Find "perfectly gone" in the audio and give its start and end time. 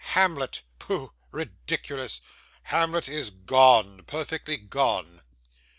4.07-5.21